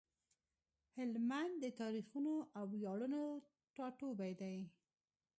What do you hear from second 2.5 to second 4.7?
او وياړونو ټاټوبی دی۔